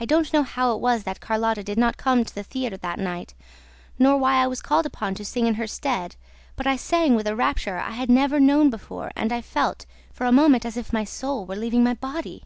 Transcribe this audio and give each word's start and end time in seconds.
I 0.00 0.04
don't 0.04 0.32
know 0.32 0.42
how 0.42 0.74
it 0.74 0.80
was 0.80 1.04
that 1.04 1.20
Carlotta 1.20 1.62
did 1.62 1.78
not 1.78 1.96
come 1.96 2.24
to 2.24 2.34
the 2.34 2.42
theater 2.42 2.76
that 2.78 2.98
night 2.98 3.34
nor 4.00 4.16
why 4.18 4.34
I 4.38 4.48
was 4.48 4.60
called 4.60 4.84
upon 4.84 5.14
to 5.14 5.24
sing 5.24 5.46
in 5.46 5.54
her 5.54 5.66
stead; 5.68 6.16
but 6.56 6.66
I 6.66 6.74
sang 6.74 7.14
with 7.14 7.28
a 7.28 7.36
rapture 7.36 7.78
I 7.78 7.92
had 7.92 8.10
never 8.10 8.40
known 8.40 8.68
before 8.68 9.12
and 9.14 9.32
I 9.32 9.42
felt 9.42 9.86
for 10.12 10.24
a 10.26 10.32
moment 10.32 10.64
as 10.66 10.76
if 10.76 10.92
my 10.92 11.04
soul 11.04 11.46
were 11.46 11.54
leaving 11.54 11.84
my 11.84 11.94
body!" 11.94 12.42